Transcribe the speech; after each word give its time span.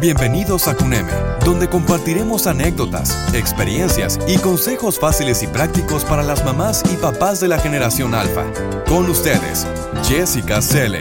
Bienvenidos 0.00 0.66
a 0.66 0.74
CUNEME, 0.74 1.12
donde 1.44 1.68
compartiremos 1.68 2.46
anécdotas, 2.46 3.34
experiencias 3.34 4.18
y 4.26 4.38
consejos 4.38 4.98
fáciles 4.98 5.42
y 5.42 5.46
prácticos 5.46 6.06
para 6.06 6.22
las 6.22 6.42
mamás 6.42 6.82
y 6.90 6.96
papás 6.96 7.38
de 7.38 7.48
la 7.48 7.58
generación 7.58 8.14
alfa. 8.14 8.50
Con 8.88 9.10
ustedes, 9.10 9.66
Jessica 10.04 10.62
Selle. 10.62 11.00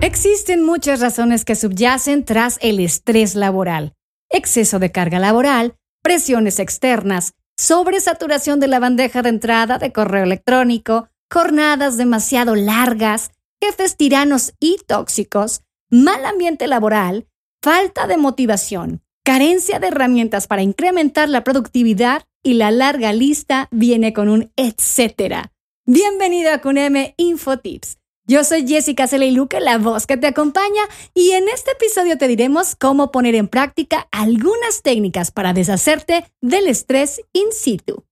Existen 0.00 0.64
muchas 0.64 1.00
razones 1.00 1.44
que 1.44 1.56
subyacen 1.56 2.24
tras 2.24 2.58
el 2.60 2.78
estrés 2.78 3.34
laboral. 3.34 3.94
Exceso 4.30 4.78
de 4.78 4.92
carga 4.92 5.18
laboral, 5.18 5.74
presiones 6.04 6.60
externas, 6.60 7.32
sobresaturación 7.56 8.60
de 8.60 8.68
la 8.68 8.78
bandeja 8.78 9.22
de 9.22 9.30
entrada 9.30 9.78
de 9.78 9.92
correo 9.92 10.22
electrónico, 10.22 11.08
jornadas 11.28 11.96
demasiado 11.96 12.54
largas, 12.54 13.32
jefes 13.60 13.96
tiranos 13.96 14.52
y 14.60 14.78
tóxicos, 14.86 15.62
mal 15.90 16.24
ambiente 16.26 16.66
laboral, 16.66 17.26
falta 17.62 18.06
de 18.06 18.16
motivación, 18.16 19.02
carencia 19.24 19.78
de 19.78 19.88
herramientas 19.88 20.46
para 20.46 20.62
incrementar 20.62 21.28
la 21.28 21.44
productividad 21.44 22.24
y 22.42 22.54
la 22.54 22.70
larga 22.70 23.12
lista 23.12 23.68
viene 23.70 24.12
con 24.12 24.28
un 24.28 24.52
etcétera. 24.56 25.52
Bienvenido 25.86 26.52
a 26.52 26.60
CUNEM 26.60 27.14
Infotips. 27.16 27.96
Yo 28.26 28.44
soy 28.44 28.68
Jessica 28.68 29.06
Celeiluque, 29.06 29.58
la 29.58 29.78
voz 29.78 30.06
que 30.06 30.18
te 30.18 30.26
acompaña, 30.26 30.82
y 31.14 31.30
en 31.30 31.48
este 31.48 31.70
episodio 31.70 32.18
te 32.18 32.28
diremos 32.28 32.76
cómo 32.76 33.10
poner 33.10 33.34
en 33.34 33.48
práctica 33.48 34.06
algunas 34.12 34.82
técnicas 34.82 35.30
para 35.30 35.54
deshacerte 35.54 36.26
del 36.42 36.66
estrés 36.66 37.22
in 37.32 37.50
situ. 37.52 38.04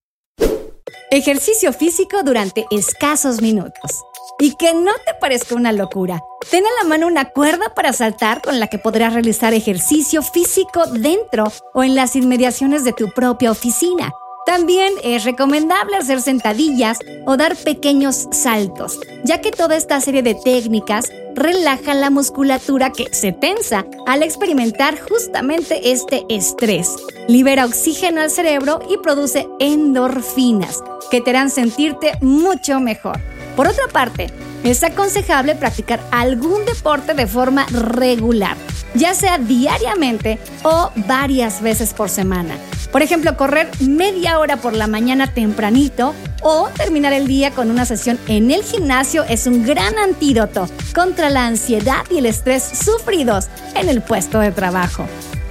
Ejercicio 1.11 1.75
físico 1.75 2.23
durante 2.23 2.67
escasos 2.71 3.43
minutos. 3.43 4.03
Y 4.39 4.55
que 4.57 4.75
no 4.75 4.93
te 5.05 5.15
parezca 5.21 5.55
una 5.55 5.73
locura. 5.73 6.23
Ten 6.51 6.65
a 6.65 6.83
la 6.83 6.89
mano 6.89 7.07
una 7.07 7.31
cuerda 7.31 7.75
para 7.75 7.93
saltar 7.93 8.43
con 8.43 8.61
la 8.61 8.67
que 8.69 8.79
podrás 8.79 9.15
realizar 9.15 9.55
ejercicio 9.55 10.23
físico 10.23 10.87
dentro 10.87 11.45
o 11.75 11.83
en 11.83 11.95
las 11.95 12.17
inmediaciones 12.17 12.85
de 12.85 12.93
tu 12.93 13.11
propia 13.11 13.51
oficina. 13.51 14.13
También 14.47 14.93
es 15.03 15.25
recomendable 15.25 15.97
hacer 15.97 16.23
sentadillas 16.23 17.01
o 17.27 17.37
dar 17.37 17.57
pequeños 17.57 18.29
saltos, 18.31 19.01
ya 19.25 19.41
que 19.41 19.51
toda 19.51 19.75
esta 19.75 20.01
serie 20.01 20.23
de 20.23 20.37
técnicas 20.37 21.11
relaja 21.35 21.95
la 21.95 22.11
musculatura 22.11 22.93
que 22.93 23.13
se 23.13 23.33
tensa 23.33 23.85
al 24.07 24.23
experimentar 24.23 25.01
justamente 25.01 25.91
este 25.91 26.25
estrés. 26.29 26.95
Libera 27.27 27.65
oxígeno 27.65 28.21
al 28.21 28.31
cerebro 28.31 28.79
y 28.89 28.99
produce 28.99 29.49
endorfinas, 29.59 30.81
que 31.11 31.21
te 31.21 31.31
harán 31.31 31.51
sentirte 31.51 32.13
mucho 32.21 32.79
mejor. 32.79 33.21
Por 33.57 33.67
otra 33.67 33.89
parte, 33.91 34.31
es 34.65 34.85
aconsejable 34.85 35.55
practicar 35.55 36.01
algún 36.11 36.65
deporte 36.67 37.15
de 37.15 37.27
forma 37.27 37.67
regular, 37.71 38.57
ya 38.95 39.15
sea 39.15 39.39
diariamente 39.39 40.39
o 40.63 40.91
varias 41.07 41.63
veces 41.63 41.95
por 41.95 42.11
semana. 42.11 42.57
Por 42.93 43.03
ejemplo, 43.03 43.37
correr 43.37 43.69
media 43.81 44.39
hora 44.39 44.59
por 44.59 44.75
la 44.75 44.87
mañana 44.87 45.33
tempranito 45.33 46.15
o 46.43 46.69
terminar 46.77 47.13
el 47.13 47.27
día 47.27 47.51
con 47.51 47.71
una 47.71 47.85
sesión 47.85 48.19
en 48.29 48.51
el 48.51 48.63
gimnasio 48.63 49.25
es 49.25 49.47
un 49.47 49.65
gran 49.65 49.99
antídoto 49.99 50.69
contra 50.95 51.31
la 51.31 51.47
ansiedad 51.47 52.05
y 52.11 52.19
el 52.19 52.27
estrés 52.27 52.63
sufridos 52.63 53.49
en 53.75 53.89
el 53.89 54.03
puesto 54.03 54.39
de 54.39 54.53
trabajo. 54.53 55.07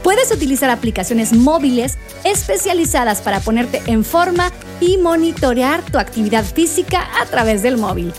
Puedes 0.06 0.32
utilizar 0.32 0.70
aplicaciones 0.70 1.34
móviles 1.34 1.98
especializadas 2.24 3.22
para 3.22 3.40
ponerte 3.40 3.82
en 3.88 4.06
forma 4.06 4.52
y 4.80 4.98
monitorear 5.00 5.82
tu 5.82 5.98
actividad 5.98 6.46
física 6.46 7.10
a 7.20 7.26
través 7.26 7.64
del 7.64 7.80
móvil. 7.80 8.14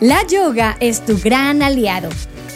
La 0.00 0.26
yoga 0.26 0.76
es 0.80 1.06
tu 1.06 1.16
gran 1.16 1.62
aliado. 1.62 2.08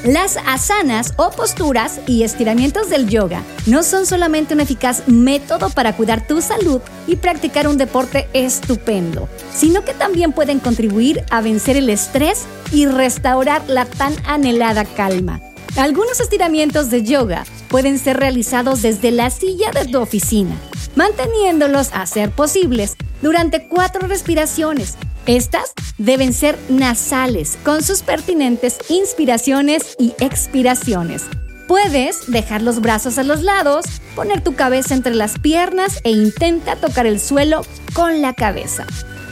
Las 0.05 0.37
asanas 0.37 1.15
o 1.17 1.31
posturas 1.31 2.01
y 2.09 2.25
estiramientos 2.25 2.91
del 2.91 3.09
yoga 3.09 3.45
no 3.67 3.85
son 3.85 4.05
solamente 4.05 4.53
un 4.53 4.63
eficaz 4.63 5.07
método 5.07 5.71
para 5.71 5.95
cuidar 5.95 6.27
tu 6.27 6.43
salud 6.43 6.81
y 7.07 7.15
practicar 7.15 7.69
un 7.69 7.79
deporte 7.79 8.29
estupendo, 8.33 9.29
sino 9.55 9.85
que 9.85 9.95
también 9.95 10.33
pueden 10.33 10.59
contribuir 10.59 11.25
a 11.31 11.41
vencer 11.41 11.77
el 11.77 11.89
estrés 11.89 12.47
y 12.73 12.87
restaurar 12.87 13.63
la 13.69 13.85
tan 13.85 14.13
anhelada 14.27 14.85
calma. 14.85 15.41
Algunos 15.77 16.21
estiramientos 16.21 16.91
de 16.91 17.03
yoga 17.03 17.45
pueden 17.69 17.99
ser 17.99 18.17
realizados 18.17 18.83
desde 18.83 19.11
la 19.11 19.31
silla 19.31 19.71
de 19.71 19.87
tu 19.87 20.01
oficina, 20.01 20.57
manteniéndolos 20.97 21.91
a 21.93 22.07
ser 22.07 22.31
posibles 22.31 22.97
durante 23.23 23.69
cuatro 23.69 24.09
respiraciones. 24.09 24.97
Estas 25.27 25.73
deben 25.99 26.33
ser 26.33 26.59
nasales, 26.69 27.59
con 27.65 27.83
sus 27.83 28.03
pertinentes 28.03 28.79
inspiraciones 28.89 29.95
y 29.99 30.15
expiraciones. 30.21 31.25
Puedes 31.69 32.31
dejar 32.31 32.63
los 32.63 32.81
brazos 32.81 33.19
a 33.19 33.23
los 33.23 33.43
lados, 33.43 33.85
poner 34.17 34.43
tu 34.43 34.55
cabeza 34.55 34.95
entre 34.95 35.15
las 35.15 35.39
piernas 35.39 36.01
e 36.03 36.11
intenta 36.11 36.77
tocar 36.77 37.07
el 37.07 37.21
suelo 37.21 37.61
con 37.93 38.23
la 38.23 38.33
cabeza. 38.33 38.87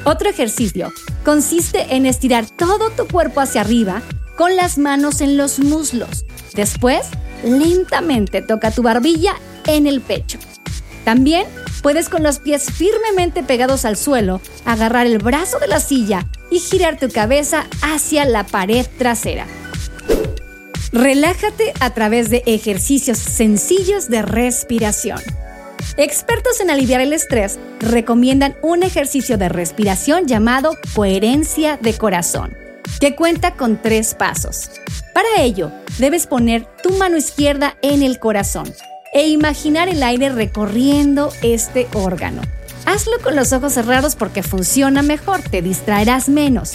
Otro 0.04 0.28
ejercicio 0.28 0.92
consiste 1.24 1.96
en 1.96 2.04
estirar 2.04 2.46
todo 2.46 2.90
tu 2.90 3.08
cuerpo 3.08 3.40
hacia 3.40 3.62
arriba 3.62 4.02
con 4.36 4.56
las 4.56 4.78
manos 4.78 5.20
en 5.20 5.36
los 5.36 5.58
muslos. 5.58 6.24
Después, 6.54 7.06
lentamente 7.44 8.42
toca 8.42 8.70
tu 8.70 8.82
barbilla 8.82 9.34
en 9.66 9.86
el 9.86 10.00
pecho. 10.00 10.38
También 11.04 11.46
puedes 11.82 12.08
con 12.08 12.22
los 12.22 12.38
pies 12.40 12.70
firmemente 12.72 13.42
pegados 13.42 13.84
al 13.84 13.96
suelo 13.96 14.40
agarrar 14.64 15.06
el 15.06 15.18
brazo 15.18 15.58
de 15.58 15.68
la 15.68 15.80
silla 15.80 16.26
y 16.50 16.58
girar 16.58 16.98
tu 16.98 17.08
cabeza 17.08 17.66
hacia 17.82 18.24
la 18.24 18.44
pared 18.44 18.86
trasera. 18.98 19.46
Relájate 20.92 21.74
a 21.80 21.90
través 21.90 22.30
de 22.30 22.42
ejercicios 22.46 23.18
sencillos 23.18 24.08
de 24.08 24.22
respiración. 24.22 25.20
Expertos 25.96 26.60
en 26.60 26.70
aliviar 26.70 27.00
el 27.00 27.12
estrés 27.12 27.58
recomiendan 27.80 28.56
un 28.62 28.82
ejercicio 28.82 29.38
de 29.38 29.48
respiración 29.48 30.26
llamado 30.26 30.76
coherencia 30.94 31.78
de 31.80 31.94
corazón, 31.94 32.56
que 33.00 33.14
cuenta 33.14 33.54
con 33.54 33.80
tres 33.80 34.14
pasos. 34.14 34.70
Para 35.12 35.42
ello, 35.42 35.70
debes 35.98 36.26
poner 36.26 36.66
tu 36.82 36.90
mano 36.90 37.16
izquierda 37.16 37.76
en 37.82 38.02
el 38.02 38.18
corazón 38.18 38.72
e 39.12 39.28
imaginar 39.28 39.88
el 39.88 40.02
aire 40.02 40.30
recorriendo 40.30 41.32
este 41.42 41.88
órgano. 41.94 42.42
Hazlo 42.84 43.18
con 43.22 43.34
los 43.34 43.52
ojos 43.52 43.72
cerrados 43.72 44.14
porque 44.14 44.42
funciona 44.42 45.02
mejor, 45.02 45.40
te 45.42 45.62
distraerás 45.62 46.28
menos. 46.28 46.74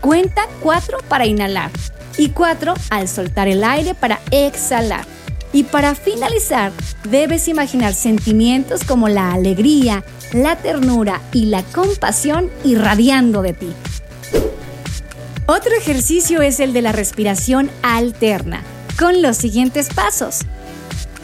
Cuenta 0.00 0.42
4 0.60 0.98
para 1.08 1.26
inhalar 1.26 1.70
y 2.18 2.30
4 2.30 2.74
al 2.90 3.08
soltar 3.08 3.48
el 3.48 3.62
aire 3.62 3.94
para 3.94 4.20
exhalar. 4.30 5.04
Y 5.52 5.64
para 5.64 5.94
finalizar, 5.94 6.72
debes 7.10 7.46
imaginar 7.46 7.92
sentimientos 7.94 8.84
como 8.84 9.08
la 9.08 9.32
alegría, 9.32 10.02
la 10.32 10.56
ternura 10.56 11.20
y 11.30 11.44
la 11.46 11.62
compasión 11.62 12.50
irradiando 12.64 13.42
de 13.42 13.52
ti. 13.52 13.72
Otro 15.54 15.72
ejercicio 15.76 16.40
es 16.40 16.60
el 16.60 16.72
de 16.72 16.80
la 16.80 16.92
respiración 16.92 17.70
alterna, 17.82 18.62
con 18.98 19.20
los 19.20 19.36
siguientes 19.36 19.92
pasos. 19.92 20.38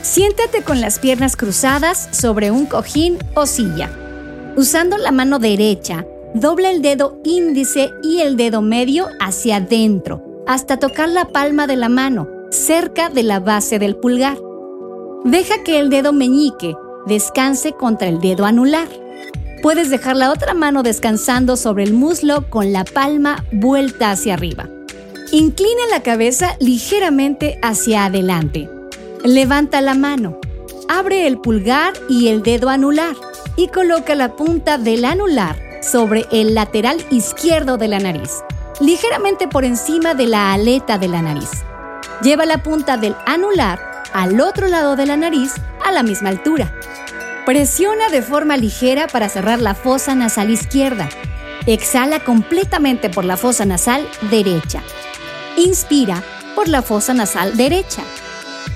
Siéntate 0.02 0.62
con 0.62 0.82
las 0.82 0.98
piernas 0.98 1.34
cruzadas 1.34 2.10
sobre 2.12 2.50
un 2.50 2.66
cojín 2.66 3.16
o 3.32 3.46
silla. 3.46 3.90
Usando 4.54 4.98
la 4.98 5.12
mano 5.12 5.38
derecha, 5.38 6.04
dobla 6.34 6.70
el 6.70 6.82
dedo 6.82 7.18
índice 7.24 7.90
y 8.02 8.20
el 8.20 8.36
dedo 8.36 8.60
medio 8.60 9.06
hacia 9.18 9.56
adentro, 9.56 10.22
hasta 10.46 10.78
tocar 10.78 11.08
la 11.08 11.28
palma 11.28 11.66
de 11.66 11.76
la 11.76 11.88
mano, 11.88 12.28
cerca 12.50 13.08
de 13.08 13.22
la 13.22 13.40
base 13.40 13.78
del 13.78 13.96
pulgar. 13.96 14.36
Deja 15.24 15.62
que 15.64 15.78
el 15.80 15.88
dedo 15.88 16.12
meñique 16.12 16.74
descanse 17.06 17.72
contra 17.72 18.08
el 18.08 18.20
dedo 18.20 18.44
anular. 18.44 18.88
Puedes 19.62 19.90
dejar 19.90 20.16
la 20.16 20.30
otra 20.30 20.54
mano 20.54 20.82
descansando 20.82 21.56
sobre 21.56 21.82
el 21.82 21.92
muslo 21.92 22.48
con 22.48 22.72
la 22.72 22.84
palma 22.84 23.44
vuelta 23.50 24.12
hacia 24.12 24.34
arriba. 24.34 24.68
Inclina 25.32 25.82
la 25.90 26.02
cabeza 26.02 26.56
ligeramente 26.60 27.58
hacia 27.60 28.04
adelante. 28.04 28.70
Levanta 29.24 29.80
la 29.80 29.94
mano. 29.94 30.38
Abre 30.88 31.26
el 31.26 31.38
pulgar 31.38 31.92
y 32.08 32.28
el 32.28 32.42
dedo 32.42 32.68
anular 32.68 33.14
y 33.56 33.66
coloca 33.68 34.14
la 34.14 34.36
punta 34.36 34.78
del 34.78 35.04
anular 35.04 35.56
sobre 35.82 36.26
el 36.30 36.54
lateral 36.54 37.04
izquierdo 37.10 37.76
de 37.76 37.88
la 37.88 37.98
nariz, 37.98 38.30
ligeramente 38.80 39.48
por 39.48 39.64
encima 39.64 40.14
de 40.14 40.28
la 40.28 40.52
aleta 40.52 40.98
de 40.98 41.08
la 41.08 41.20
nariz. 41.20 41.50
Lleva 42.22 42.46
la 42.46 42.62
punta 42.62 42.96
del 42.96 43.16
anular 43.26 43.80
al 44.12 44.40
otro 44.40 44.68
lado 44.68 44.96
de 44.96 45.06
la 45.06 45.16
nariz 45.16 45.52
a 45.84 45.92
la 45.92 46.02
misma 46.02 46.28
altura. 46.30 46.77
Presiona 47.48 48.10
de 48.10 48.20
forma 48.20 48.58
ligera 48.58 49.06
para 49.06 49.30
cerrar 49.30 49.62
la 49.62 49.74
fosa 49.74 50.14
nasal 50.14 50.50
izquierda. 50.50 51.08
Exhala 51.64 52.20
completamente 52.20 53.08
por 53.08 53.24
la 53.24 53.38
fosa 53.38 53.64
nasal 53.64 54.06
derecha. 54.30 54.82
Inspira 55.56 56.22
por 56.54 56.68
la 56.68 56.82
fosa 56.82 57.14
nasal 57.14 57.56
derecha. 57.56 58.02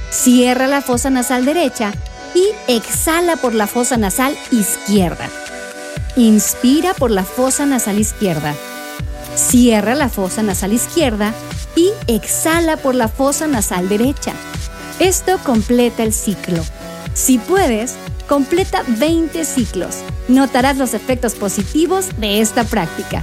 Cierra 0.09 0.69
la 0.69 0.81
fosa 0.81 1.11
nasal 1.11 1.45
derecha 1.45 1.93
y 2.35 2.49
exhala 2.67 3.37
por 3.37 3.53
la 3.53 3.67
fosa 3.67 3.99
nasal 3.99 4.35
izquierda. 4.51 5.29
Inspira 6.17 6.95
por 6.95 7.11
la 7.11 7.25
fosa 7.25 7.67
nasal 7.67 7.99
izquierda. 7.99 8.55
Cierra 9.35 9.95
la 9.95 10.09
fosa 10.09 10.43
nasal 10.43 10.73
izquierda 10.73 11.35
y 11.77 11.91
exhala 12.07 12.79
por 12.79 12.95
la 12.95 13.09
fosa 13.09 13.47
nasal 13.47 13.91
derecha. 13.91 14.33
Esto 14.99 15.37
completa 15.45 16.05
el 16.05 16.15
ciclo. 16.15 16.65
Si 17.13 17.37
puedes, 17.37 17.97
completa 18.33 18.83
20 18.87 19.45
ciclos. 19.45 19.97
Notarás 20.27 20.79
los 20.79 20.95
efectos 20.95 21.35
positivos 21.35 22.19
de 22.19 22.41
esta 22.41 22.65
práctica. 22.65 23.23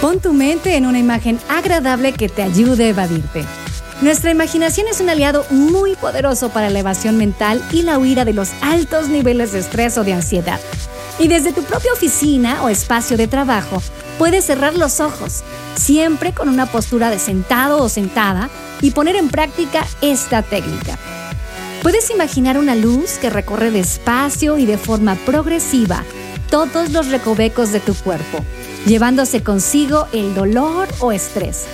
Pon 0.00 0.20
tu 0.20 0.32
mente 0.32 0.76
en 0.76 0.86
una 0.86 1.00
imagen 1.00 1.40
agradable 1.48 2.12
que 2.12 2.28
te 2.28 2.44
ayude 2.44 2.84
a 2.84 2.88
evadirte. 2.90 3.44
Nuestra 4.02 4.30
imaginación 4.30 4.86
es 4.86 5.00
un 5.00 5.10
aliado 5.10 5.44
muy 5.50 5.96
poderoso 5.96 6.50
para 6.50 6.70
la 6.70 6.78
evasión 6.78 7.16
mental 7.16 7.60
y 7.72 7.82
la 7.82 7.98
huida 7.98 8.24
de 8.24 8.32
los 8.32 8.50
altos 8.62 9.08
niveles 9.08 9.50
de 9.50 9.58
estrés 9.58 9.98
o 9.98 10.04
de 10.04 10.12
ansiedad. 10.12 10.60
Y 11.18 11.26
desde 11.26 11.52
tu 11.52 11.64
propia 11.64 11.92
oficina 11.92 12.62
o 12.62 12.68
espacio 12.68 13.16
de 13.16 13.26
trabajo, 13.26 13.82
puedes 14.16 14.44
cerrar 14.44 14.76
los 14.76 15.00
ojos, 15.00 15.42
siempre 15.74 16.32
con 16.32 16.48
una 16.48 16.66
postura 16.66 17.10
de 17.10 17.18
sentado 17.18 17.82
o 17.82 17.88
sentada, 17.88 18.48
y 18.82 18.90
poner 18.90 19.16
en 19.16 19.28
práctica 19.28 19.86
esta 20.00 20.42
técnica. 20.42 20.98
Puedes 21.82 22.10
imaginar 22.10 22.58
una 22.58 22.74
luz 22.74 23.12
que 23.18 23.30
recorre 23.30 23.70
despacio 23.70 24.58
y 24.58 24.66
de 24.66 24.76
forma 24.76 25.14
progresiva 25.14 26.04
todos 26.50 26.90
los 26.90 27.08
recovecos 27.08 27.72
de 27.72 27.80
tu 27.80 27.94
cuerpo, 27.94 28.44
llevándose 28.86 29.42
consigo 29.42 30.06
el 30.12 30.34
dolor 30.34 30.88
o 30.98 31.12
estrés. 31.12 31.64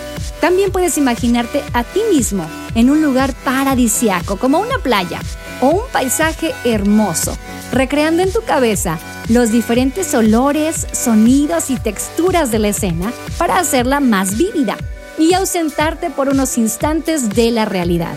También 0.40 0.70
puedes 0.70 0.96
imaginarte 0.98 1.62
a 1.72 1.82
ti 1.82 2.00
mismo 2.12 2.46
en 2.74 2.90
un 2.90 3.02
lugar 3.02 3.34
paradisiaco, 3.44 4.36
como 4.36 4.60
una 4.60 4.78
playa 4.78 5.20
o 5.60 5.70
un 5.70 5.90
paisaje 5.90 6.54
hermoso, 6.64 7.36
recreando 7.72 8.22
en 8.22 8.32
tu 8.32 8.42
cabeza 8.42 8.98
los 9.28 9.50
diferentes 9.50 10.14
olores, 10.14 10.86
sonidos 10.92 11.70
y 11.70 11.76
texturas 11.76 12.52
de 12.52 12.58
la 12.60 12.68
escena 12.68 13.12
para 13.38 13.58
hacerla 13.58 13.98
más 13.98 14.36
vívida 14.36 14.76
y 15.18 15.34
ausentarte 15.34 16.10
por 16.10 16.28
unos 16.28 16.58
instantes 16.58 17.30
de 17.30 17.50
la 17.50 17.64
realidad. 17.64 18.16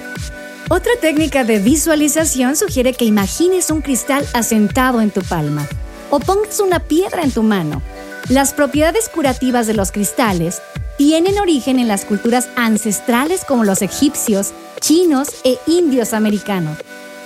Otra 0.70 0.92
técnica 1.02 1.44
de 1.44 1.60
visualización 1.60 2.56
sugiere 2.56 2.94
que 2.94 3.06
imagines 3.06 3.72
un 3.72 3.82
cristal 3.82 4.28
asentado 4.34 5.02
en 5.02 5.10
tu 5.10 5.22
palma 5.22 5.68
o 6.10 6.20
pongas 6.20 6.60
una 6.60 6.80
piedra 6.80 7.24
en 7.24 7.32
tu 7.32 7.44
mano. 7.44 7.82
Las 8.30 8.54
propiedades 8.54 9.10
curativas 9.10 9.66
de 9.68 9.74
los 9.74 9.92
cristales 9.92 10.62
tienen 10.98 11.40
origen 11.40 11.80
en 11.80 11.88
las 11.88 12.06
culturas 12.06 12.50
ancestrales 12.56 13.46
como 13.46 13.64
los 13.64 13.82
egipcios, 13.82 14.52
chinos 14.82 15.30
e 15.44 15.58
indios 15.66 16.14
americanos. 16.14 16.78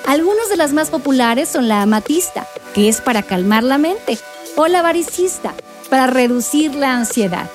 Algunas 0.06 0.50
de 0.50 0.58
las 0.58 0.74
más 0.74 0.90
populares 0.90 1.50
son 1.50 1.68
la 1.68 1.82
amatista, 1.82 2.48
que 2.74 2.88
es 2.88 3.02
para 3.02 3.24
calmar 3.24 3.64
la 3.64 3.78
mente, 3.78 4.18
o 4.56 4.68
la 4.68 4.82
varicista, 4.82 5.54
para 5.90 6.08
reducir 6.08 6.76
la 6.76 6.96
ansiedad. 6.96 7.50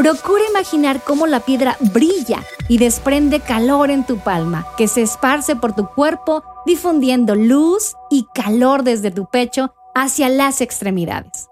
Procura 0.00 0.44
imaginar 0.48 1.02
cómo 1.04 1.26
la 1.26 1.40
piedra 1.40 1.76
brilla 1.92 2.38
y 2.68 2.78
desprende 2.78 3.38
calor 3.38 3.90
en 3.90 4.06
tu 4.06 4.16
palma, 4.16 4.66
que 4.78 4.88
se 4.88 5.02
esparce 5.02 5.56
por 5.56 5.74
tu 5.74 5.88
cuerpo, 5.88 6.42
difundiendo 6.64 7.34
luz 7.34 7.96
y 8.08 8.26
calor 8.32 8.82
desde 8.82 9.10
tu 9.10 9.26
pecho 9.26 9.74
hacia 9.94 10.30
las 10.30 10.62
extremidades. 10.62 11.50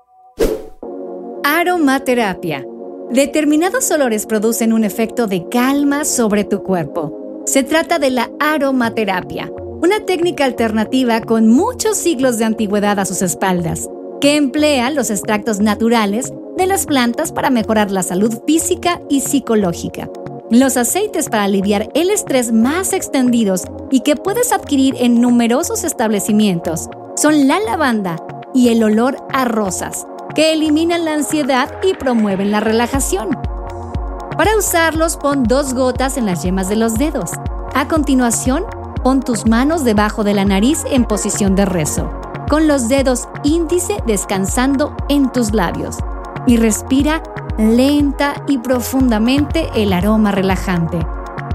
Aromaterapia 1.44 2.64
Determinados 3.10 3.90
olores 3.90 4.24
producen 4.24 4.72
un 4.72 4.82
efecto 4.82 5.26
de 5.26 5.46
calma 5.50 6.06
sobre 6.06 6.44
tu 6.44 6.62
cuerpo. 6.62 7.42
Se 7.44 7.62
trata 7.62 7.98
de 7.98 8.08
la 8.08 8.30
aromaterapia, 8.40 9.52
una 9.82 10.06
técnica 10.06 10.46
alternativa 10.46 11.20
con 11.20 11.48
muchos 11.48 11.98
siglos 11.98 12.38
de 12.38 12.46
antigüedad 12.46 12.98
a 12.98 13.04
sus 13.04 13.20
espaldas, 13.20 13.90
que 14.20 14.37
emplea 14.37 14.91
los 14.91 15.11
extractos 15.11 15.61
naturales 15.61 16.32
de 16.56 16.67
las 16.67 16.87
plantas 16.87 17.32
para 17.32 17.50
mejorar 17.50 17.91
la 17.91 18.03
salud 18.03 18.41
física 18.47 19.00
y 19.09 19.20
psicológica. 19.20 20.09
Los 20.50 20.76
aceites 20.76 21.29
para 21.29 21.44
aliviar 21.44 21.91
el 21.94 22.11
estrés 22.11 22.53
más 22.53 22.93
extendidos 22.93 23.65
y 23.91 24.00
que 24.00 24.17
puedes 24.17 24.53
adquirir 24.53 24.97
en 24.99 25.20
numerosos 25.20 25.85
establecimientos 25.85 26.88
son 27.17 27.47
la 27.47 27.61
lavanda 27.61 28.17
y 28.55 28.69
el 28.69 28.82
olor 28.82 29.19
a 29.32 29.44
rosas, 29.44 30.06
que 30.35 30.53
eliminan 30.53 31.05
la 31.05 31.15
ansiedad 31.15 31.70
y 31.82 31.94
promueven 31.94 32.50
la 32.50 32.61
relajación. 32.61 33.38
Para 34.37 34.56
usarlos, 34.56 35.17
pon 35.17 35.44
dos 35.44 35.75
gotas 35.75 36.17
en 36.17 36.25
las 36.25 36.43
yemas 36.43 36.69
de 36.69 36.76
los 36.76 36.94
dedos. 36.94 37.31
A 37.75 37.87
continuación, 37.88 38.65
pon 39.03 39.20
tus 39.20 39.47
manos 39.47 39.85
debajo 39.85 40.25
de 40.25 40.35
la 40.35 40.44
nariz 40.44 40.85
en 40.91 41.05
posición 41.05 41.55
de 41.56 41.67
rezo, 41.67 42.18
con 42.48 42.66
los 42.66 42.88
dedos 42.88 43.28
índice 43.44 44.02
descansando 44.06 44.96
en 45.08 45.30
tus 45.30 45.52
labios. 45.52 45.98
Y 46.46 46.56
respira 46.56 47.22
lenta 47.58 48.42
y 48.46 48.58
profundamente 48.58 49.68
el 49.74 49.92
aroma 49.92 50.32
relajante. 50.32 51.06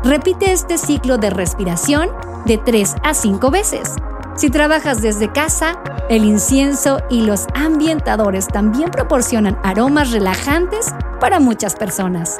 Repite 0.03 0.51
este 0.51 0.77
ciclo 0.77 1.17
de 1.17 1.29
respiración 1.29 2.09
de 2.45 2.57
3 2.57 2.95
a 3.03 3.13
5 3.13 3.49
veces. 3.51 3.95
Si 4.35 4.49
trabajas 4.49 5.01
desde 5.01 5.31
casa, 5.31 5.79
el 6.09 6.25
incienso 6.25 6.99
y 7.09 7.21
los 7.21 7.45
ambientadores 7.53 8.47
también 8.47 8.91
proporcionan 8.91 9.57
aromas 9.63 10.11
relajantes 10.11 10.93
para 11.19 11.39
muchas 11.39 11.75
personas. 11.75 12.37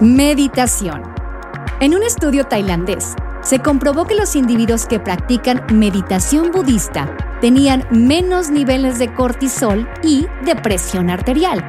Meditación. 0.00 1.02
En 1.80 1.94
un 1.94 2.02
estudio 2.02 2.44
tailandés, 2.44 3.14
se 3.48 3.60
comprobó 3.60 4.04
que 4.04 4.14
los 4.14 4.36
individuos 4.36 4.84
que 4.84 5.00
practican 5.00 5.64
meditación 5.72 6.50
budista 6.52 7.16
tenían 7.40 7.86
menos 7.90 8.50
niveles 8.50 8.98
de 8.98 9.14
cortisol 9.14 9.88
y 10.02 10.26
de 10.44 10.54
presión 10.54 11.08
arterial. 11.08 11.66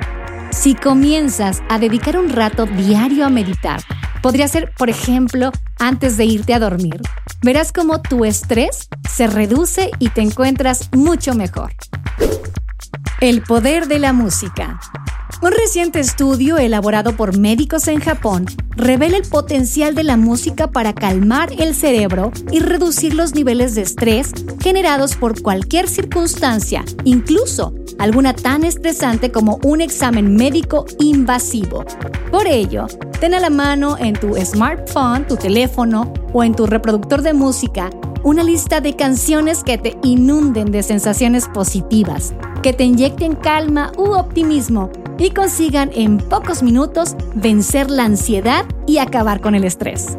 Si 0.52 0.76
comienzas 0.76 1.64
a 1.70 1.80
dedicar 1.80 2.20
un 2.20 2.32
rato 2.32 2.66
diario 2.66 3.26
a 3.26 3.30
meditar, 3.30 3.80
podría 4.22 4.50
ser, 4.50 4.74
por 4.78 4.90
ejemplo, 4.90 5.54
antes 5.80 6.18
de 6.18 6.26
irte 6.26 6.54
a 6.54 6.60
dormir, 6.60 7.00
verás 7.44 7.72
cómo 7.72 8.02
tu 8.02 8.26
estrés 8.26 8.90
se 9.10 9.28
reduce 9.28 9.90
y 10.00 10.10
te 10.10 10.20
encuentras 10.20 10.90
mucho 10.92 11.34
mejor. 11.34 11.72
El 13.22 13.42
poder 13.42 13.88
de 13.88 14.00
la 14.00 14.12
música. 14.12 14.82
Un 15.42 15.52
reciente 15.52 16.02
estudio 16.02 16.58
elaborado 16.58 17.16
por 17.16 17.38
médicos 17.38 17.88
en 17.88 18.02
Japón 18.02 18.46
revela 18.72 19.16
el 19.16 19.24
potencial 19.24 19.96
de 19.96 20.04
la 20.04 20.18
música 20.18 20.68
para 20.68 20.94
calmar 20.94 21.54
el 21.58 21.74
cerebro 21.74 22.34
y 22.52 22.60
reducir 22.60 23.14
los 23.14 23.34
niveles 23.34 23.74
de 23.74 23.84
estrés 23.84 24.34
generados 24.60 25.16
por 25.16 25.42
cualquier 25.42 25.88
circunstancia, 25.88 26.84
incluso 27.06 27.74
alguna 28.00 28.34
tan 28.34 28.66
estresante 28.66 29.32
como 29.32 29.62
un 29.64 29.80
examen 29.80 30.36
médico 30.36 30.86
invasivo. 31.00 31.86
Por 32.32 32.46
ello, 32.46 32.88
ten 33.22 33.34
a 33.34 33.40
la 33.40 33.50
mano 33.50 33.98
en 33.98 34.16
tu 34.16 34.36
smartphone, 34.36 35.26
tu 35.26 35.38
teléfono 35.38 36.12
o 36.34 36.44
en 36.44 36.54
tu 36.54 36.66
reproductor 36.66 37.22
de 37.22 37.34
música 37.34 37.90
una 38.22 38.44
lista 38.44 38.82
de 38.82 38.98
canciones 38.98 39.64
que 39.64 39.78
te 39.78 39.98
inunden 40.04 40.72
de 40.72 40.84
sensaciones 40.84 41.48
positivas, 41.48 42.34
que 42.62 42.74
te 42.74 42.84
inyecten 42.84 43.36
calma 43.36 43.94
u 43.98 44.12
optimismo 44.12 44.92
y 45.20 45.32
consigan 45.32 45.92
en 45.94 46.18
pocos 46.18 46.64
minutos 46.64 47.16
vencer 47.36 47.92
la 47.92 48.06
ansiedad 48.06 48.66
y 48.88 48.98
acabar 48.98 49.42
con 49.42 49.54
el 49.54 49.66
estrés. 49.66 50.18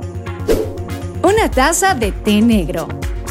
Una 1.23 1.51
taza 1.51 1.95
de 1.95 2.13
té 2.13 2.41
negro. 2.41 2.87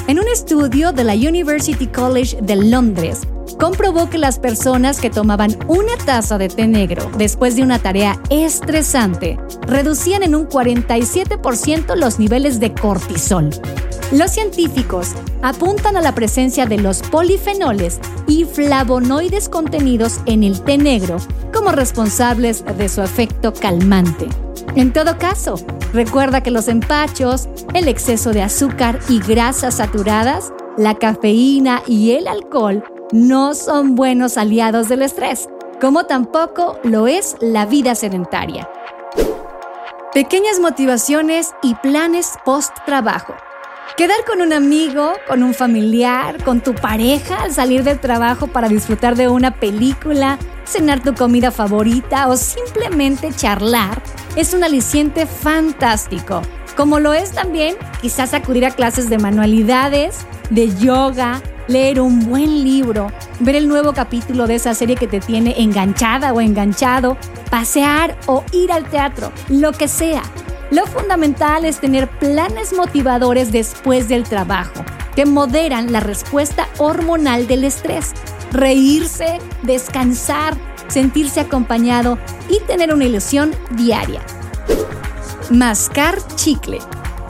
En 0.07 0.19
un 0.19 0.27
estudio 0.27 0.91
de 0.91 1.03
la 1.03 1.13
University 1.13 1.85
College 1.87 2.37
de 2.41 2.55
Londres, 2.55 3.21
comprobó 3.59 4.09
que 4.09 4.17
las 4.17 4.39
personas 4.39 4.99
que 4.99 5.09
tomaban 5.09 5.55
una 5.67 5.95
taza 6.05 6.37
de 6.37 6.47
té 6.47 6.67
negro 6.67 7.11
después 7.17 7.55
de 7.55 7.61
una 7.61 7.77
tarea 7.77 8.19
estresante 8.29 9.37
reducían 9.67 10.23
en 10.23 10.33
un 10.33 10.47
47% 10.47 11.95
los 11.95 12.19
niveles 12.19 12.59
de 12.59 12.73
cortisol. 12.73 13.49
Los 14.11 14.31
científicos 14.31 15.11
apuntan 15.43 15.95
a 15.95 16.01
la 16.01 16.15
presencia 16.15 16.65
de 16.65 16.79
los 16.79 17.03
polifenoles 17.03 17.99
y 18.27 18.43
flavonoides 18.45 19.49
contenidos 19.49 20.19
en 20.25 20.43
el 20.43 20.61
té 20.61 20.79
negro 20.79 21.17
como 21.53 21.71
responsables 21.71 22.65
de 22.65 22.89
su 22.89 23.03
efecto 23.03 23.53
calmante. 23.53 24.27
En 24.75 24.93
todo 24.93 25.19
caso, 25.19 25.55
recuerda 25.93 26.41
que 26.41 26.49
los 26.49 26.67
empachos, 26.67 27.49
el 27.75 27.87
exceso 27.87 28.31
de 28.31 28.41
azúcar 28.41 28.99
y 29.09 29.19
grasas 29.19 29.75
saturadas, 29.75 30.51
la 30.75 30.95
cafeína 30.95 31.83
y 31.85 32.13
el 32.13 32.27
alcohol 32.27 32.83
no 33.11 33.53
son 33.53 33.93
buenos 33.93 34.37
aliados 34.37 34.89
del 34.89 35.03
estrés, 35.03 35.47
como 35.79 36.05
tampoco 36.05 36.79
lo 36.83 37.07
es 37.07 37.35
la 37.41 37.67
vida 37.67 37.93
sedentaria. 37.93 38.67
Pequeñas 40.13 40.59
motivaciones 40.59 41.51
y 41.61 41.75
planes 41.75 42.33
post-trabajo. 42.43 43.35
Quedar 43.97 44.23
con 44.25 44.41
un 44.41 44.53
amigo, 44.53 45.13
con 45.27 45.43
un 45.43 45.53
familiar, 45.53 46.41
con 46.43 46.61
tu 46.61 46.73
pareja 46.73 47.43
al 47.43 47.53
salir 47.53 47.83
del 47.83 47.99
trabajo 47.99 48.47
para 48.47 48.69
disfrutar 48.69 49.15
de 49.15 49.27
una 49.27 49.55
película, 49.55 50.39
cenar 50.65 51.03
tu 51.03 51.13
comida 51.13 51.51
favorita 51.51 52.29
o 52.29 52.37
simplemente 52.37 53.33
charlar 53.33 54.01
es 54.37 54.53
un 54.53 54.63
aliciente 54.63 55.25
fantástico. 55.25 56.41
Como 56.77 56.99
lo 56.99 57.13
es 57.13 57.31
también 57.31 57.75
quizás 58.01 58.33
acudir 58.33 58.65
a 58.65 58.71
clases 58.71 59.09
de 59.09 59.17
manualidades, 59.17 60.25
de 60.49 60.73
yoga, 60.77 61.41
leer 61.67 61.99
un 61.99 62.25
buen 62.25 62.63
libro, 62.63 63.11
ver 63.41 63.55
el 63.55 63.67
nuevo 63.67 63.93
capítulo 63.93 64.47
de 64.47 64.55
esa 64.55 64.73
serie 64.73 64.95
que 64.95 65.07
te 65.07 65.19
tiene 65.19 65.61
enganchada 65.61 66.31
o 66.31 66.39
enganchado, 66.39 67.17
pasear 67.51 68.17
o 68.27 68.45
ir 68.53 68.71
al 68.71 68.85
teatro, 68.89 69.31
lo 69.49 69.73
que 69.73 69.89
sea. 69.89 70.23
Lo 70.71 70.85
fundamental 70.85 71.65
es 71.65 71.79
tener 71.79 72.07
planes 72.07 72.73
motivadores 72.73 73.51
después 73.51 74.07
del 74.07 74.23
trabajo 74.23 74.85
que 75.15 75.25
moderan 75.25 75.91
la 75.91 75.99
respuesta 75.99 76.69
hormonal 76.77 77.47
del 77.47 77.63
estrés. 77.63 78.11
Reírse, 78.51 79.39
descansar, 79.63 80.55
sentirse 80.87 81.39
acompañado 81.39 82.19
y 82.49 82.59
tener 82.61 82.93
una 82.93 83.05
ilusión 83.05 83.51
diaria. 83.71 84.21
Mascar 85.49 86.19
chicle. 86.35 86.79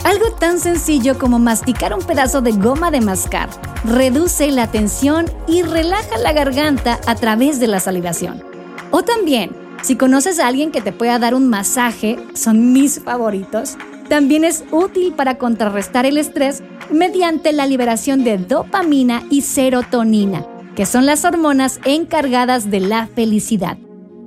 Algo 0.03 0.31
tan 0.31 0.60
sencillo 0.60 1.17
como 1.17 1.39
masticar 1.39 1.93
un 1.93 2.01
pedazo 2.01 2.41
de 2.41 2.51
goma 2.51 2.91
de 2.91 3.01
mascar 3.01 3.50
reduce 3.86 4.51
la 4.51 4.67
tensión 4.67 5.25
y 5.48 5.62
relaja 5.62 6.17
la 6.17 6.34
garganta 6.34 7.00
a 7.05 7.15
través 7.15 7.60
de 7.60 7.67
la 7.67 7.79
salivación. 7.79 8.43
O 8.91 9.03
también, 9.03 9.51
si 9.81 9.95
conoces 9.95 10.39
a 10.39 10.48
alguien 10.48 10.71
que 10.71 10.81
te 10.81 10.91
pueda 10.91 11.19
dar 11.19 11.33
un 11.33 11.48
masaje, 11.48 12.17
son 12.33 12.74
mis 12.74 13.00
favoritos, 13.00 13.77
también 14.09 14.43
es 14.43 14.63
útil 14.71 15.13
para 15.13 15.38
contrarrestar 15.38 16.05
el 16.05 16.17
estrés 16.17 16.63
mediante 16.91 17.53
la 17.53 17.67
liberación 17.67 18.24
de 18.24 18.38
dopamina 18.38 19.24
y 19.29 19.41
serotonina, 19.41 20.45
que 20.75 20.86
son 20.86 21.05
las 21.05 21.25
hormonas 21.25 21.79
encargadas 21.86 22.69
de 22.71 22.79
la 22.79 23.07
felicidad, 23.07 23.77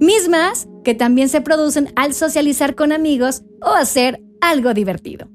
mismas 0.00 0.68
que 0.84 0.94
también 0.94 1.28
se 1.28 1.40
producen 1.40 1.92
al 1.96 2.14
socializar 2.14 2.74
con 2.74 2.92
amigos 2.92 3.42
o 3.60 3.70
hacer 3.70 4.20
algo 4.40 4.74
divertido. 4.74 5.28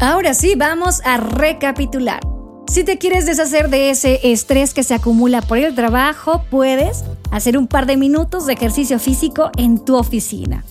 Ahora 0.00 0.34
sí, 0.34 0.54
vamos 0.56 1.00
a 1.04 1.16
recapitular. 1.16 2.33
Si 2.66 2.82
te 2.82 2.98
quieres 2.98 3.26
deshacer 3.26 3.68
de 3.68 3.90
ese 3.90 4.20
estrés 4.32 4.74
que 4.74 4.82
se 4.82 4.94
acumula 4.94 5.42
por 5.42 5.58
el 5.58 5.74
trabajo, 5.74 6.44
puedes 6.50 7.04
hacer 7.30 7.58
un 7.58 7.66
par 7.66 7.86
de 7.86 7.96
minutos 7.96 8.46
de 8.46 8.54
ejercicio 8.54 8.98
físico 8.98 9.50
en 9.56 9.78
tu 9.78 9.96
oficina. 9.96 10.64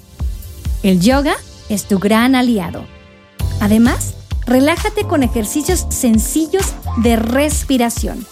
El 0.81 0.99
yoga 0.99 1.35
es 1.69 1.85
tu 1.85 1.99
gran 1.99 2.35
aliado. 2.35 2.83
Además, 3.61 4.15
relájate 4.45 5.05
con 5.05 5.23
ejercicios 5.23 5.85
sencillos 5.89 6.73
de 6.97 7.15
respiración. 7.15 8.25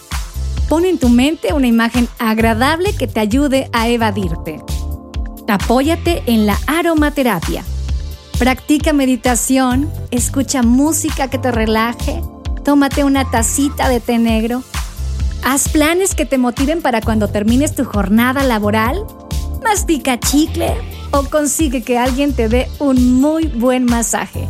Pon 0.68 0.84
en 0.84 0.98
tu 0.98 1.08
mente 1.08 1.52
una 1.52 1.66
imagen 1.66 2.08
agradable 2.18 2.94
que 2.94 3.06
te 3.06 3.20
ayude 3.20 3.70
a 3.72 3.88
evadirte. 3.88 4.60
Apóyate 5.48 6.22
en 6.26 6.46
la 6.46 6.58
aromaterapia. 6.66 7.64
Practica 8.38 8.92
meditación, 8.92 9.90
escucha 10.10 10.62
música 10.62 11.28
que 11.28 11.38
te 11.38 11.52
relaje, 11.52 12.22
tómate 12.64 13.04
una 13.04 13.30
tacita 13.30 13.88
de 13.88 14.00
té 14.00 14.18
negro. 14.18 14.62
Haz 15.44 15.68
planes 15.68 16.14
que 16.14 16.26
te 16.26 16.38
motiven 16.38 16.82
para 16.82 17.00
cuando 17.00 17.28
termines 17.28 17.74
tu 17.74 17.84
jornada 17.84 18.42
laboral. 18.44 19.04
Mastica 19.64 20.18
chicle 20.18 20.74
o 21.10 21.24
consigue 21.24 21.82
que 21.82 21.98
alguien 21.98 22.32
te 22.32 22.48
dé 22.48 22.68
un 22.78 23.20
muy 23.20 23.46
buen 23.46 23.84
masaje. 23.84 24.48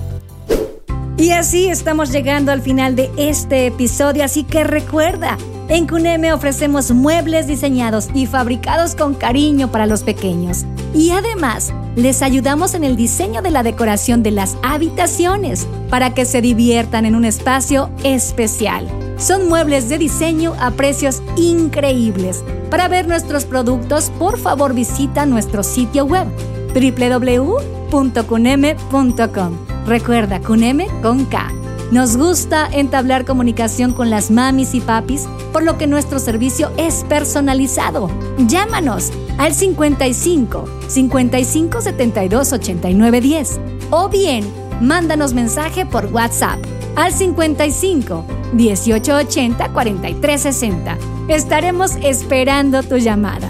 Y 1.16 1.31
así 1.33 1.69
estamos 1.69 2.11
llegando 2.11 2.52
al 2.52 2.62
final 2.62 2.97
de 2.97 3.11
este 3.16 3.66
episodio, 3.66 4.25
así 4.25 4.45
que 4.45 4.64
recuerda, 4.64 5.37
en 5.69 5.87
Cuneme 5.87 6.33
ofrecemos 6.33 6.90
muebles 6.90 7.47
diseñados 7.47 8.09
y 8.14 8.26
fabricados 8.26 8.95
con 8.95 9.14
cariño 9.14 9.71
para 9.71 9.87
los 9.87 10.02
pequeños. 10.02 10.64
Y 10.95 11.11
además, 11.11 11.73
les 11.97 12.23
ayudamos 12.23 12.75
en 12.75 12.85
el 12.85 12.95
diseño 12.97 13.43
de 13.43 13.51
la 13.51 13.63
decoración 13.63 14.23
de 14.23 14.31
las 14.31 14.57
habitaciones 14.63 15.67
para 15.91 16.15
que 16.15 16.25
se 16.25 16.41
diviertan 16.41 17.05
en 17.05 17.15
un 17.15 17.25
espacio 17.25 17.91
especial. 18.03 18.89
Son 19.19 19.49
muebles 19.49 19.89
de 19.89 19.99
diseño 19.99 20.55
a 20.59 20.73
precios 20.73 21.23
increíbles. 21.37 22.43
Para 22.71 22.89
ver 22.89 23.07
nuestros 23.07 23.45
productos, 23.45 24.11
por 24.19 24.39
favor 24.39 24.75
visita 24.75 25.27
nuestro 25.27 25.63
sitio 25.63 26.07
web 26.07 26.27
www.cuneme.com. 26.75 29.57
Recuerda, 29.87 30.41
Cuneme 30.41 30.89
con 31.03 31.27
K. 31.27 31.53
Nos 31.91 32.17
gusta 32.17 32.67
entablar 32.73 33.27
comunicación 33.27 33.93
con 33.93 34.09
las 34.09 34.31
mamis 34.31 34.75
y 34.75 34.81
papis, 34.81 35.29
por 35.53 35.63
lo 35.63 35.77
que 35.77 35.87
nuestro 35.87 36.19
servicio 36.19 36.73
es 36.79 37.05
personalizado. 37.05 38.11
Llámanos 38.39 39.13
al 39.39 39.55
55 39.55 40.69
55 40.89 41.81
72 41.81 42.53
89 42.53 43.21
10 43.21 43.61
o 43.91 44.09
bien 44.09 44.45
mándanos 44.81 45.35
mensaje 45.35 45.87
por 45.87 46.07
WhatsApp 46.07 46.59
al 46.97 47.12
55 47.12 48.25
1880 48.53 49.69
43 49.73 50.41
60. 50.41 50.99
Estaremos 51.29 51.93
esperando 52.03 52.83
tu 52.83 52.97
llamada. 52.99 53.49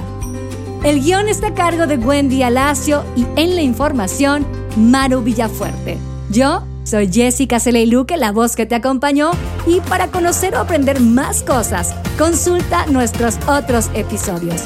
El 0.85 1.01
guion 1.01 1.29
está 1.29 1.49
a 1.49 1.55
cargo 1.55 1.87
de 1.87 1.97
Wendy 1.97 2.43
Alacio 2.43 3.05
y 3.17 3.25
en 3.37 3.55
la 3.55 3.63
información, 3.63 4.45
Maru 4.77 5.23
Villafuerte. 5.23 5.97
Yo 6.31 6.63
soy 6.85 7.09
Jessica 7.13 7.61
Celeiluque, 7.61 8.17
la 8.17 8.33
voz 8.33 8.57
que 8.57 8.67
te 8.67 8.75
acompañó, 8.75 9.31
y 9.67 9.81
para 9.81 10.09
conocer 10.09 10.57
o 10.57 10.59
aprender 10.59 11.01
más 11.01 11.45
cosas, 11.45 11.95
consulta 12.19 12.87
nuestros 12.87 13.39
otros 13.47 13.91
episodios. 13.95 14.65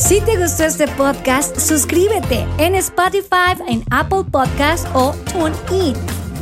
Si 0.00 0.18
te 0.22 0.38
gustó 0.38 0.64
este 0.64 0.88
podcast, 0.88 1.58
suscríbete 1.58 2.46
en 2.56 2.74
Spotify, 2.74 3.52
en 3.68 3.84
Apple 3.90 4.24
Podcast 4.30 4.86
o 4.94 5.14
TuneIn. 5.30 5.94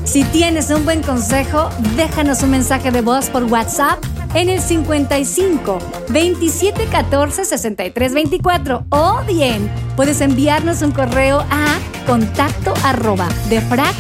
Si 0.05 0.23
tienes 0.25 0.71
un 0.71 0.85
buen 0.85 1.03
consejo, 1.03 1.69
déjanos 1.97 2.41
un 2.45 2.53
mensaje 2.53 2.93
de 2.93 3.01
voz 3.01 3.29
por 3.29 3.43
WhatsApp 3.45 3.99
en 4.35 4.49
el 4.49 4.61
55 4.61 5.79
27 6.09 6.87
14 6.87 7.45
63 7.45 8.15
24 8.15 8.85
o 8.91 9.23
bien 9.27 9.69
puedes 9.97 10.21
enviarnos 10.21 10.83
un 10.83 10.93
correo 10.93 11.41
a 11.51 11.79
contacto 12.07 12.73
arroba 12.85 13.29
defrag.mx. 13.49 13.91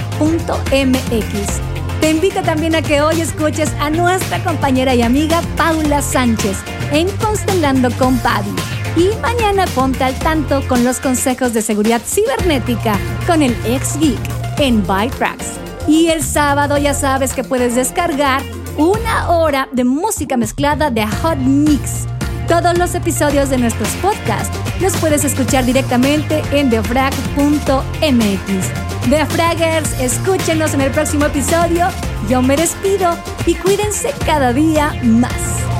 Te 2.00 2.10
invito 2.10 2.42
también 2.42 2.76
a 2.76 2.82
que 2.82 3.00
hoy 3.02 3.20
escuches 3.20 3.72
a 3.80 3.90
nuestra 3.90 4.38
compañera 4.44 4.94
y 4.94 5.02
amiga 5.02 5.42
Paula 5.56 6.00
Sánchez 6.00 6.58
en 6.92 7.08
Constelando 7.16 7.90
con 7.98 8.16
Paddy. 8.18 8.77
Y 8.98 9.10
mañana 9.22 9.64
ponte 9.76 10.02
al 10.02 10.18
tanto 10.18 10.60
con 10.66 10.82
los 10.82 10.98
consejos 10.98 11.54
de 11.54 11.62
seguridad 11.62 12.02
cibernética 12.04 12.98
con 13.28 13.42
el 13.42 13.56
ex 13.64 13.96
geek 14.00 14.18
en 14.58 14.84
ByTracks. 14.84 15.46
Y 15.86 16.08
el 16.08 16.24
sábado 16.24 16.76
ya 16.78 16.94
sabes 16.94 17.32
que 17.32 17.44
puedes 17.44 17.76
descargar 17.76 18.42
una 18.76 19.30
hora 19.30 19.68
de 19.70 19.84
música 19.84 20.36
mezclada 20.36 20.90
de 20.90 21.06
Hot 21.06 21.38
Mix. 21.38 22.06
Todos 22.48 22.76
los 22.76 22.96
episodios 22.96 23.50
de 23.50 23.58
nuestros 23.58 23.88
podcasts 24.02 24.56
los 24.80 24.96
puedes 24.96 25.24
escuchar 25.24 25.64
directamente 25.64 26.42
en 26.50 26.68
defrag.mx. 26.68 27.18
Defraggers, 29.08 30.00
escúchenos 30.00 30.74
en 30.74 30.80
el 30.80 30.90
próximo 30.90 31.26
episodio. 31.26 31.86
Yo 32.28 32.42
me 32.42 32.56
despido 32.56 33.16
y 33.46 33.54
cuídense 33.54 34.12
cada 34.26 34.52
día 34.52 34.92
más. 35.04 35.77